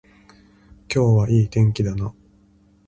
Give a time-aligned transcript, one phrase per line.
[0.91, 2.11] 今日はいい天気だな